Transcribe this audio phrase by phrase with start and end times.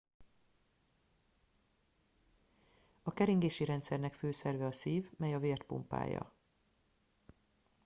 [3.03, 6.33] a keringési rendszernek fő szerve a szív mely a vért pumpálja